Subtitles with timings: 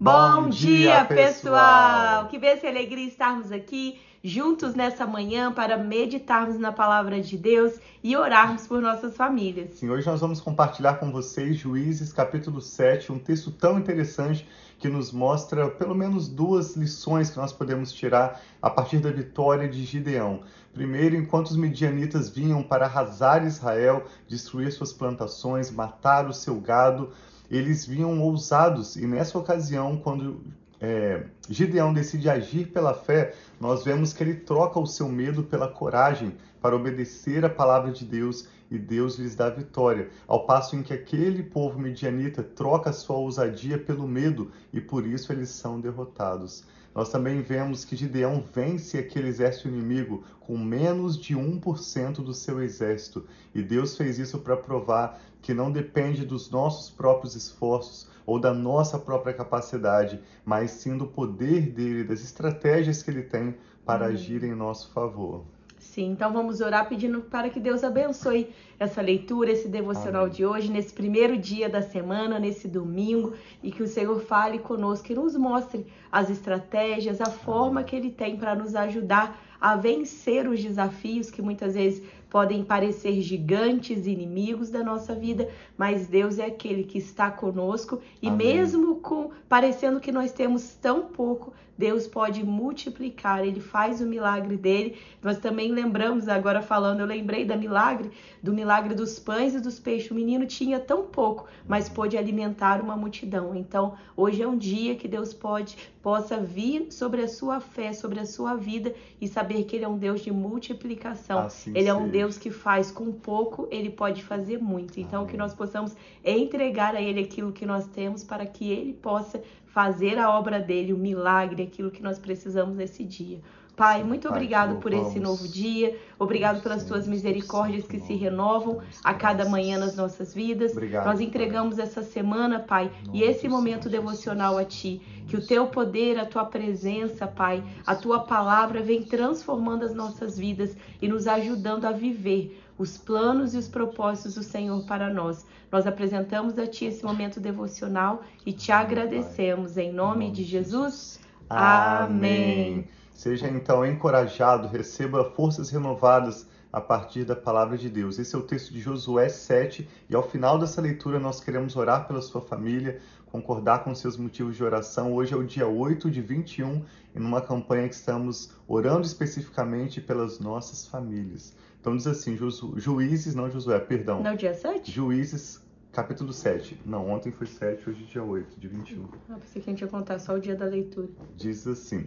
[0.00, 2.28] Bom dia, pessoal!
[2.28, 7.80] Que bênção e alegria estarmos aqui juntos nessa manhã para meditarmos na palavra de Deus
[8.00, 9.74] e orarmos por nossas famílias.
[9.74, 14.46] Sim, hoje nós vamos compartilhar com vocês Juízes capítulo 7, um texto tão interessante
[14.78, 19.68] que nos mostra pelo menos duas lições que nós podemos tirar a partir da vitória
[19.68, 20.42] de Gideão.
[20.72, 27.10] Primeiro, enquanto os medianitas vinham para arrasar Israel, destruir suas plantações, matar o seu gado,
[27.50, 30.40] eles vinham ousados e nessa ocasião, quando
[30.80, 35.68] é, Gideão decide agir pela fé, nós vemos que ele troca o seu medo pela
[35.68, 40.82] coragem para obedecer a palavra de Deus e Deus lhes dá vitória, ao passo em
[40.82, 46.64] que aquele povo medianita troca sua ousadia pelo medo e por isso eles são derrotados.
[46.94, 52.62] Nós também vemos que Gideão vence aquele exército inimigo com menos de 1% do seu
[52.62, 58.38] exército, e Deus fez isso para provar que não depende dos nossos próprios esforços ou
[58.38, 64.06] da nossa própria capacidade, mas sim do poder dele, das estratégias que ele tem para
[64.06, 64.12] uhum.
[64.12, 65.44] agir em nosso favor.
[65.78, 68.48] Sim, então vamos orar pedindo para que Deus abençoe
[68.78, 70.34] essa leitura, esse devocional Amém.
[70.34, 75.10] de hoje, nesse primeiro dia da semana, nesse domingo, e que o Senhor fale conosco,
[75.10, 80.48] e nos mostre as estratégias, a forma que Ele tem para nos ajudar a vencer
[80.48, 86.46] os desafios que muitas vezes podem parecer gigantes, inimigos da nossa vida, mas Deus é
[86.46, 88.56] aquele que está conosco e Amém.
[88.56, 94.56] mesmo com parecendo que nós temos tão pouco, Deus pode multiplicar, ele faz o milagre
[94.56, 94.98] dele.
[95.22, 98.10] Nós também lembramos, agora falando, eu lembrei da milagre,
[98.42, 100.10] do milagre dos pães e dos peixes.
[100.10, 103.54] O menino tinha tão pouco, mas pôde alimentar uma multidão.
[103.54, 108.18] Então, hoje é um dia que Deus pode possa vir sobre a sua fé, sobre
[108.18, 111.40] a sua vida e saber que ele é um Deus de multiplicação.
[111.40, 114.98] Assim ele é um Deus que faz com pouco, ele pode fazer muito.
[114.98, 119.40] Então, que nós possamos entregar a ele aquilo que nós temos para que ele possa
[119.66, 123.40] fazer a obra dele, o milagre, aquilo que nós precisamos nesse dia.
[123.78, 125.96] Pai, muito obrigado por esse novo dia.
[126.18, 130.74] Obrigado pelas tuas misericórdias que se renovam a cada manhã nas nossas vidas.
[131.04, 135.00] Nós entregamos essa semana, Pai, e esse momento devocional a Ti.
[135.28, 140.36] Que o Teu poder, a Tua presença, Pai, a Tua palavra vem transformando as nossas
[140.36, 145.46] vidas e nos ajudando a viver os planos e os propósitos do Senhor para nós.
[145.70, 149.76] Nós apresentamos a Ti esse momento devocional e te agradecemos.
[149.76, 151.20] Em nome de Jesus.
[151.48, 152.97] Amém.
[153.18, 158.16] Seja então encorajado, receba forças renovadas a partir da palavra de Deus.
[158.16, 162.06] Esse é o texto de Josué 7 e ao final dessa leitura nós queremos orar
[162.06, 165.12] pela sua família, concordar com seus motivos de oração.
[165.12, 170.38] Hoje é o dia 8 de 21 e numa campanha que estamos orando especificamente pelas
[170.38, 171.56] nossas famílias.
[171.80, 174.22] Então diz assim, Ju, Juízes, não Josué, perdão.
[174.22, 174.92] Não, dia 7?
[174.92, 176.80] Juízes, capítulo 7.
[176.86, 179.08] Não, ontem foi 7, hoje é dia 8 de 21.
[179.28, 181.08] Ah, pensei que a gente ia contar só o dia da leitura.
[181.36, 182.06] Diz assim...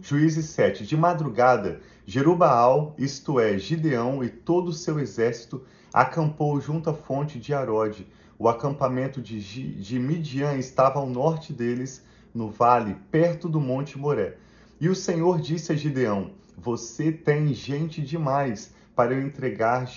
[0.00, 0.84] Juízes 7.
[0.84, 7.38] De madrugada, Jerubaal, isto é, Gideão e todo o seu exército, acampou junto à fonte
[7.38, 8.06] de Arode.
[8.38, 9.40] O acampamento de,
[9.80, 12.04] de Midian estava ao norte deles,
[12.34, 14.36] no vale, perto do monte Moré.
[14.80, 19.88] E o Senhor disse a Gideão: Você tem gente demais para eu entregar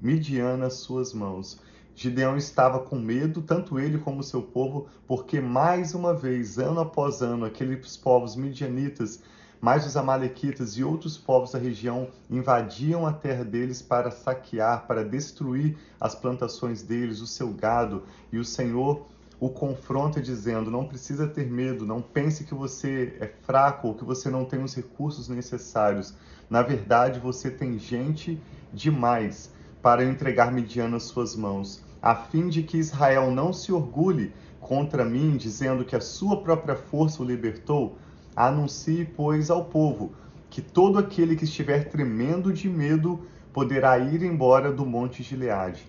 [0.00, 1.60] Midian nas suas mãos.
[1.96, 7.22] Gideão estava com medo, tanto ele como seu povo, porque mais uma vez, ano após
[7.22, 9.22] ano, aqueles povos midianitas,
[9.60, 15.04] mais os amalequitas e outros povos da região invadiam a terra deles para saquear, para
[15.04, 19.06] destruir as plantações deles, o seu gado, e o Senhor
[19.38, 24.04] o confronta dizendo: não precisa ter medo, não pense que você é fraco ou que
[24.04, 26.12] você não tem os recursos necessários.
[26.50, 28.40] Na verdade, você tem gente
[28.72, 29.53] demais
[29.84, 35.04] para entregar Midian nas suas mãos, a fim de que Israel não se orgulhe contra
[35.04, 37.98] mim, dizendo que a sua própria força o libertou.
[38.34, 40.12] Anuncie, pois, ao povo
[40.48, 45.84] que todo aquele que estiver tremendo de medo poderá ir embora do monte Gileade.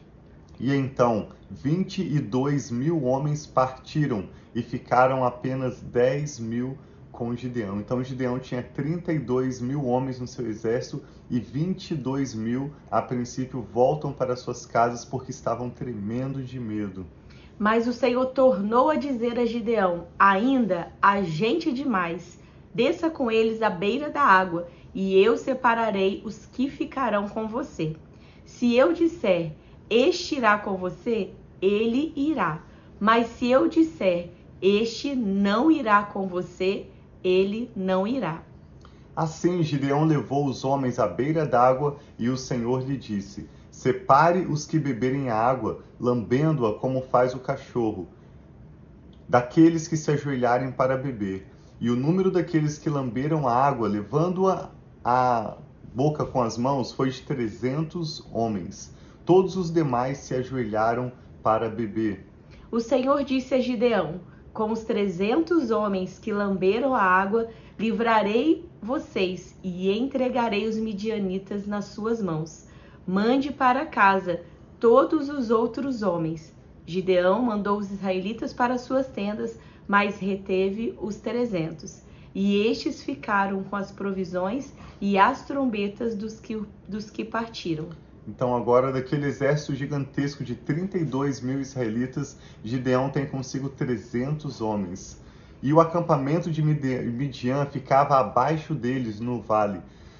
[0.59, 6.77] E então, vinte e dois mil homens partiram e ficaram apenas dez mil
[7.15, 7.79] com Gideão.
[7.79, 14.13] Então Gideão tinha 32 mil homens no seu exército e 22 mil, a princípio, voltam
[14.13, 17.05] para suas casas porque estavam tremendo de medo.
[17.57, 22.37] Mas o Senhor tornou a dizer a Gideão: Ainda há gente demais,
[22.73, 27.95] desça com eles à beira da água, e eu separarei os que ficarão com você.
[28.43, 29.53] Se eu disser,
[29.89, 32.61] Este irá com você, ele irá.
[32.99, 34.29] Mas se eu disser,
[34.61, 36.87] Este não irá com você,
[37.25, 38.43] ele não irá.
[39.15, 44.67] Assim Gideão levou os homens à beira d'água e o Senhor lhe disse: Separe os
[44.67, 48.07] que beberem a água, lambendo-a como faz o cachorro.
[49.27, 51.47] daqueles que se ajoelharem para beber.
[51.81, 54.69] E o número daqueles que lamberam a água, levando-a
[55.03, 55.57] à
[55.93, 58.93] boca com as mãos, foi de trezentos homens.
[59.25, 61.11] Todos os demais se ajoelharam
[61.41, 62.25] para beber.
[62.71, 64.21] O Senhor disse a Gideão:
[64.55, 71.87] Com os trezentos homens que lamberam a água, livrarei vocês e entregarei os midianitas nas
[71.87, 72.65] suas mãos.
[73.05, 74.45] Mande para casa
[74.79, 76.55] todos os outros homens.
[76.85, 82.01] Gideão mandou os israelitas para suas tendas, mas reteve os trezentos.
[82.33, 87.89] E estes ficaram com as provisões e as trombetas dos que, dos que partiram.
[88.27, 95.21] Então, agora, daquele exército gigantesco de 32 mil israelitas, Gideão tem consigo 300 homens.
[95.61, 99.79] E o acampamento de Midian ficava abaixo deles, no vale.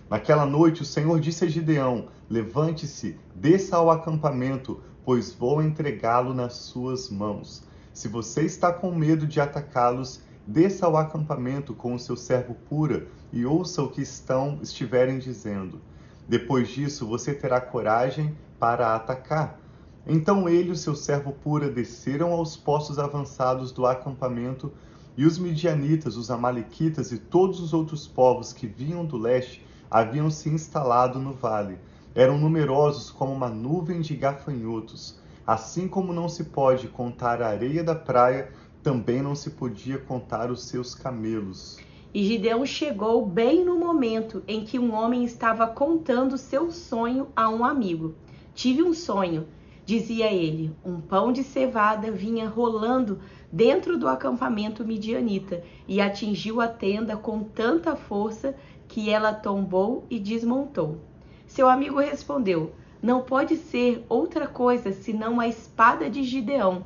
[0.09, 6.53] Naquela noite, o Senhor disse a Gideão: Levante-se, desça ao acampamento, pois vou entregá-lo nas
[6.53, 7.63] suas mãos.
[7.91, 13.07] Se você está com medo de atacá-los, desça ao acampamento com o seu servo Pura
[13.33, 15.81] e ouça o que estão estiverem dizendo.
[16.27, 19.59] Depois disso, você terá coragem para atacar.
[20.07, 24.71] Então ele e o seu servo Pura desceram aos postos avançados do acampamento,
[25.17, 30.29] e os midianitas, os amalequitas e todos os outros povos que vinham do leste haviam
[30.29, 31.77] se instalado no vale.
[32.13, 35.17] Eram numerosos como uma nuvem de gafanhotos.
[35.47, 38.51] Assim como não se pode contar a areia da praia,
[38.83, 41.77] também não se podia contar os seus camelos.
[42.15, 47.49] E Gideão chegou bem no momento em que um homem estava contando seu sonho a
[47.49, 48.15] um amigo.
[48.53, 49.45] Tive um sonho,
[49.85, 50.73] dizia ele.
[50.85, 53.19] Um pão de cevada vinha rolando
[53.51, 58.55] dentro do acampamento midianita e atingiu a tenda com tanta força
[58.87, 60.99] que ela tombou e desmontou.
[61.45, 62.71] Seu amigo respondeu:
[63.03, 66.85] Não pode ser outra coisa senão a espada de Gideão,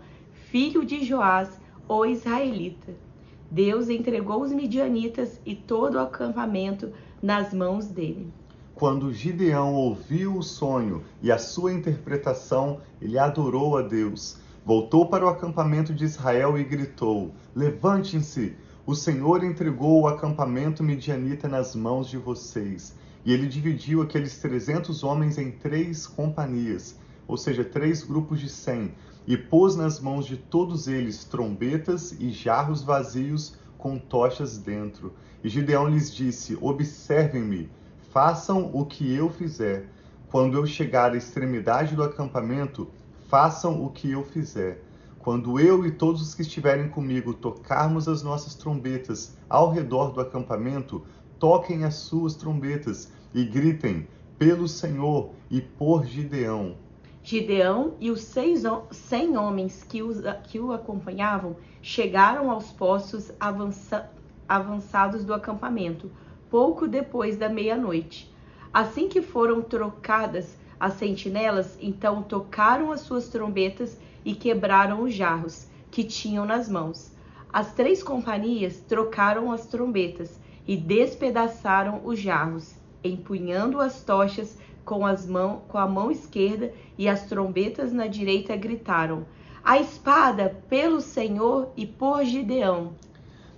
[0.49, 3.08] filho de Joás, o israelita.
[3.51, 6.91] Deus entregou os midianitas e todo o acampamento
[7.21, 8.31] nas mãos dele.
[8.75, 14.37] Quando Gideão ouviu o sonho e a sua interpretação, ele adorou a Deus.
[14.63, 18.55] Voltou para o acampamento de Israel e gritou: Levantem-se!
[18.85, 22.95] O Senhor entregou o acampamento midianita nas mãos de vocês.
[23.25, 26.97] E ele dividiu aqueles trezentos homens em três companhias,
[27.27, 28.93] ou seja, três grupos de cem,
[29.29, 35.13] e pôs nas mãos de todos eles trombetas e jarros vazios com tochas dentro.
[35.43, 37.69] E Gideão lhes disse: Observem-me,
[38.11, 39.87] façam o que eu fizer.
[40.31, 42.87] Quando eu chegar à extremidade do acampamento,
[43.27, 44.83] façam o que eu fizer.
[45.19, 50.21] Quando eu e todos os que estiverem comigo tocarmos as nossas trombetas ao redor do
[50.21, 51.05] acampamento,
[51.37, 54.07] toquem as suas trombetas e gritem:
[54.39, 56.88] pelo Senhor e por Gideão.
[57.23, 64.09] Gideão e os seis, cem homens que, os, que o acompanhavam chegaram aos postos avança,
[64.47, 66.11] avançados do acampamento,
[66.49, 68.33] pouco depois da meia-noite.
[68.73, 75.67] Assim que foram trocadas as sentinelas, então tocaram as suas trombetas e quebraram os jarros
[75.91, 77.11] que tinham nas mãos.
[77.51, 84.57] As três companhias trocaram as trombetas e despedaçaram os jarros, empunhando as tochas
[84.89, 89.23] com, as mão, com a mão esquerda e as trombetas na direita gritaram:
[89.63, 92.93] A espada pelo Senhor e por Gideão.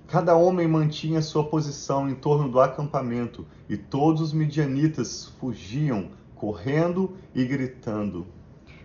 [0.10, 7.16] Cada homem mantinha sua posição em torno do acampamento, e todos os midianitas fugiam, correndo
[7.34, 8.28] e gritando.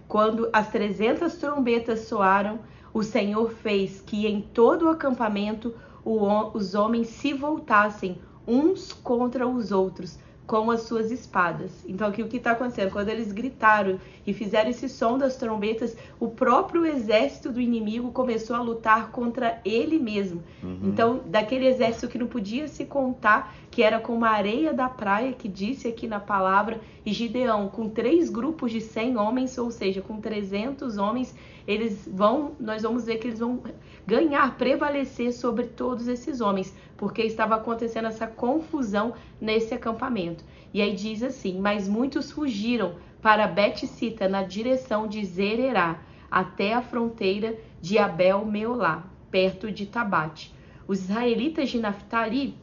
[0.06, 2.60] Quando as trezentas trombetas soaram,
[2.94, 5.74] o Senhor fez que em todo o acampamento
[6.04, 11.72] os homens se voltassem uns contra os outros, com as suas espadas.
[11.86, 12.92] Então, aqui o que está acontecendo?
[12.92, 18.54] Quando eles gritaram e fizeram esse som das trombetas, o próprio exército do inimigo começou
[18.54, 20.42] a lutar contra ele mesmo.
[20.62, 20.80] Uhum.
[20.84, 25.32] Então, daquele exército que não podia se contar, que era como a areia da praia,
[25.32, 30.00] que disse aqui na palavra, e Gideão, com três grupos de 100 homens, ou seja,
[30.00, 31.34] com 300 homens,
[31.66, 33.60] eles vão, nós vamos ver que eles vão
[34.06, 40.44] ganhar, prevalecer sobre todos esses homens, porque estava acontecendo essa confusão nesse acampamento.
[40.72, 46.82] E aí diz assim: Mas muitos fugiram para Bet-Sita na direção de Zererá, até a
[46.82, 50.54] fronteira de Abel-Meolá, perto de Tabate.
[50.86, 52.54] Os israelitas de Naphtali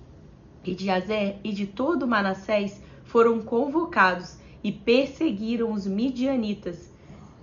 [0.63, 6.93] e de Azer e de todo Manassés foram convocados e perseguiram os midianitas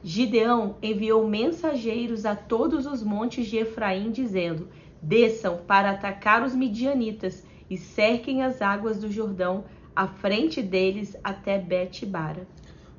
[0.02, 4.69] Gideão enviou mensageiros a todos os montes de Efraim, dizendo:
[5.02, 9.64] Desçam para atacar os midianitas e cerquem as águas do Jordão
[9.95, 12.47] à frente deles até Bet-bara.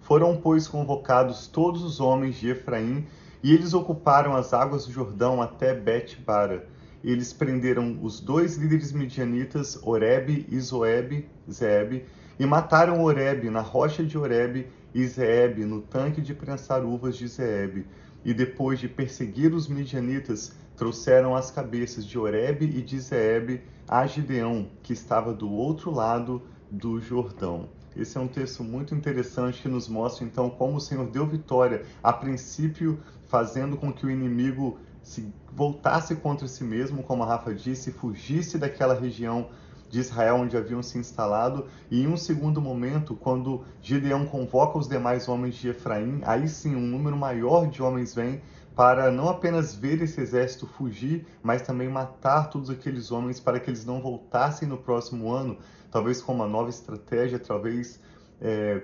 [0.01, 3.05] Foram, pois, convocados todos os homens de Efraim
[3.43, 6.67] E eles ocuparam as águas do Jordão até Bet-bara.
[7.03, 12.05] Eles prenderam os dois líderes midianitas, Oreb e Zoeb, Zeb,
[12.41, 17.27] e mataram Oreb na rocha de Oreb e Zeeb no tanque de prensar uvas de
[17.27, 17.85] Zeeb.
[18.25, 24.07] E depois de perseguir os midianitas, trouxeram as cabeças de Oreb e de Zeeb a
[24.07, 27.69] Gideão, que estava do outro lado do Jordão.
[27.95, 31.83] Esse é um texto muito interessante que nos mostra então como o Senhor deu vitória,
[32.01, 37.53] a princípio fazendo com que o inimigo se voltasse contra si mesmo, como a Rafa
[37.53, 39.49] disse, fugisse daquela região
[39.91, 44.87] de Israel onde haviam se instalado, e em um segundo momento, quando Gideão convoca os
[44.87, 48.41] demais homens de Efraim, aí sim um número maior de homens vem
[48.73, 53.69] para não apenas ver esse exército fugir, mas também matar todos aqueles homens para que
[53.69, 55.57] eles não voltassem no próximo ano,
[55.91, 57.99] talvez com uma nova estratégia, talvez
[58.41, 58.81] é,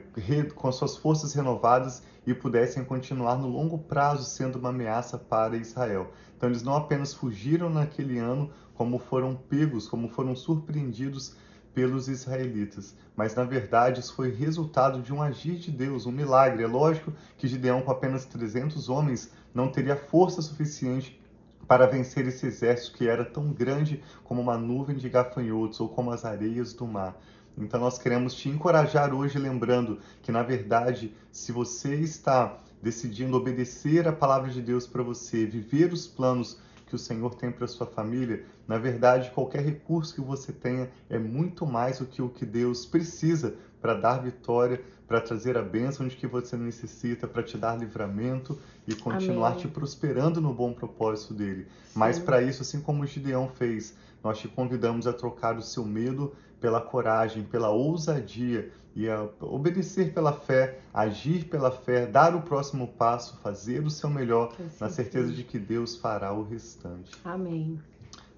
[0.54, 6.12] com suas forças renovadas e pudessem continuar no longo prazo sendo uma ameaça para Israel.
[6.36, 11.36] Então eles não apenas fugiram naquele ano, como foram pegos, como foram surpreendidos
[11.74, 12.96] pelos israelitas.
[13.16, 16.64] Mas na verdade isso foi resultado de um agir de Deus, um milagre.
[16.64, 21.20] É lógico que Gideão, com apenas 300 homens, não teria força suficiente
[21.68, 26.12] para vencer esse exército que era tão grande como uma nuvem de gafanhotos ou como
[26.12, 27.20] as areias do mar.
[27.58, 34.08] Então nós queremos te encorajar hoje, lembrando que na verdade, se você está decidindo obedecer
[34.08, 37.86] a palavra de Deus para você, viver os planos que o Senhor tem para sua
[37.86, 42.46] família, na verdade, qualquer recurso que você tenha é muito mais do que o que
[42.46, 47.58] Deus precisa para dar vitória, para trazer a bênção de que você necessita, para te
[47.58, 49.60] dar livramento e continuar Amém.
[49.60, 51.68] te prosperando no bom propósito dele.
[51.86, 52.00] Sim.
[52.00, 55.86] Mas para isso, assim como o Gideão fez, nós te convidamos a trocar o seu
[55.86, 62.42] medo pela coragem, pela ousadia e a obedecer pela fé, agir pela fé, dar o
[62.42, 67.12] próximo passo, fazer o seu melhor, na certeza de que Deus fará o restante.
[67.24, 67.80] Amém.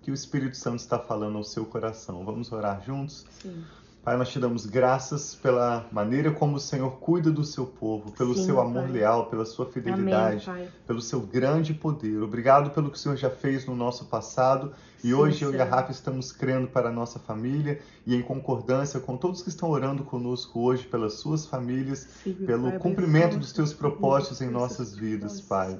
[0.02, 2.26] Que o Espírito Santo está falando ao seu coração.
[2.26, 3.26] Vamos orar juntos?
[3.42, 3.64] Sim.
[4.04, 8.36] Pai, nós te damos graças pela maneira como o Senhor cuida do seu povo, pelo
[8.36, 8.92] Sim, seu amor pai.
[8.92, 12.22] leal, pela sua fidelidade, Amém, pelo seu grande poder.
[12.22, 15.62] Obrigado pelo que o Senhor já fez no nosso passado e Sim, hoje eu e
[15.62, 19.70] a Rafa estamos crendo para a nossa família e em concordância com todos que estão
[19.70, 24.94] orando conosco hoje pelas suas famílias, Sim, pelo pai, cumprimento dos teus propósitos em nossas
[24.96, 25.78] vidas, Pai.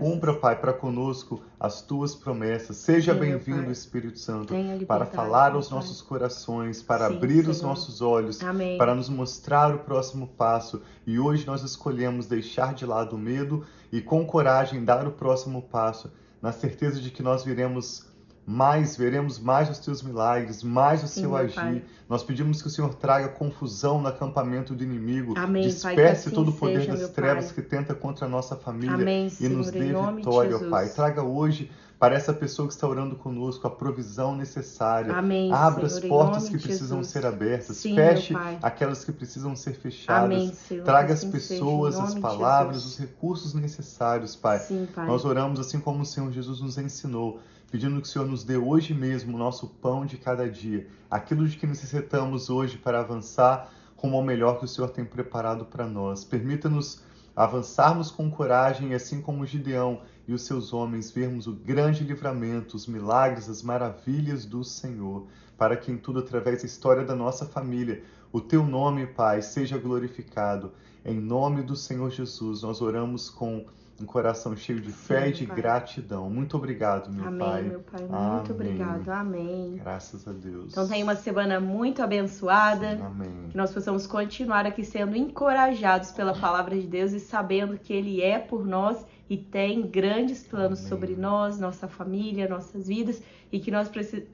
[0.00, 2.76] Cumpra, Pai, para conosco as tuas promessas.
[2.76, 4.52] Seja bem-vindo, Espírito Santo,
[4.86, 7.50] para falar aos nossos corações, para abrir Senhor.
[7.50, 8.78] os nossos olhos, Amém.
[8.78, 10.82] para nos mostrar o próximo passo.
[11.06, 15.62] E hoje nós escolhemos deixar de lado o medo e com coragem dar o próximo
[15.62, 16.10] passo,
[16.42, 18.06] na certeza de que nós viremos
[18.46, 21.54] mais veremos mais os teus milagres, mais o Sim, seu agir.
[21.54, 21.82] Pai.
[22.08, 26.50] Nós pedimos que o Senhor traga confusão no acampamento do inimigo, Amém, disperse assim todo
[26.50, 27.54] o poder seja, das trevas pai.
[27.54, 30.88] que tenta contra a nossa família Amém, e Senhor, nos dê vitória, ó Pai.
[30.90, 35.12] Traga hoje para essa pessoa que está orando conosco a provisão necessária.
[35.12, 37.08] Amém, Abra Senhor, as portas que precisam Jesus.
[37.12, 37.76] ser abertas.
[37.78, 40.24] Sim, Feche aquelas que precisam ser fechadas.
[40.24, 44.60] Amém, Senhor, Traga assim as pessoas, as palavras, os recursos necessários, Pai.
[44.60, 45.08] Sim, pai.
[45.08, 48.56] Nós oramos assim como o Senhor Jesus nos ensinou pedindo que o Senhor nos dê
[48.56, 53.70] hoje mesmo o nosso pão de cada dia, aquilo de que necessitamos hoje para avançar
[53.96, 56.24] rumo ao melhor que o Senhor tem preparado para nós.
[56.24, 57.02] Permita-nos
[57.34, 62.86] avançarmos com coragem, assim como Gideão e os seus homens, vermos o grande livramento, os
[62.86, 68.02] milagres, as maravilhas do Senhor, para que em tudo, através da história da nossa família,
[68.32, 70.72] o teu nome, Pai, seja glorificado.
[71.04, 73.66] Em nome do Senhor Jesus, nós oramos com
[74.00, 75.56] um coração cheio de fé Sim, e de pai.
[75.56, 76.28] gratidão.
[76.28, 77.58] Muito obrigado, meu Amém, Pai.
[77.60, 78.00] Amém, meu Pai.
[78.00, 78.50] Muito Amém.
[78.50, 79.08] obrigado.
[79.08, 79.76] Amém.
[79.76, 80.72] Graças a Deus.
[80.72, 82.92] Então tenha uma semana muito abençoada.
[83.04, 83.48] Amém.
[83.50, 88.20] Que nós possamos continuar aqui sendo encorajados pela palavra de Deus e sabendo que Ele
[88.20, 90.88] é por nós e tem grandes planos Amém.
[90.90, 94.28] sobre nós, nossa família, nossas vidas e que nós precisamos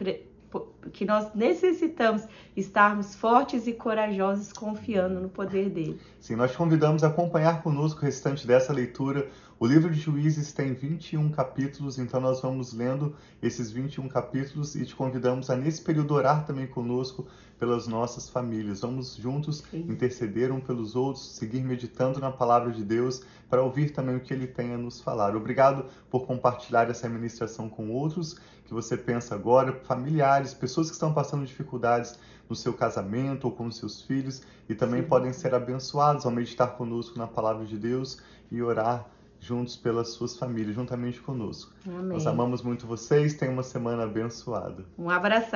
[0.91, 6.01] que nós necessitamos estarmos fortes e corajosos confiando no poder dele.
[6.21, 9.29] Sim, nós te convidamos a acompanhar conosco o restante dessa leitura.
[9.59, 14.85] O livro de Juízes tem 21 capítulos, então nós vamos lendo esses 21 capítulos e
[14.85, 17.27] te convidamos a nesse período orar também conosco
[17.61, 18.81] pelas nossas famílias.
[18.81, 19.87] Vamos juntos Sim.
[19.89, 24.35] interceder um pelos outros, seguir meditando na palavra de Deus para ouvir também o que
[24.35, 25.37] ele tem a nos falar.
[25.37, 31.13] Obrigado por compartilhar essa ministração com outros que você pensa agora, familiares, pessoas que estão
[31.13, 35.09] passando dificuldades no seu casamento ou com os seus filhos e também Sim.
[35.09, 38.19] podem ser abençoados ao meditar conosco na palavra de Deus
[38.51, 39.07] e orar
[39.39, 41.73] juntos pelas suas famílias, juntamente conosco.
[41.87, 42.05] Amém.
[42.05, 44.85] Nós amamos muito vocês, tenham uma semana abençoada.
[44.97, 45.51] Um abração.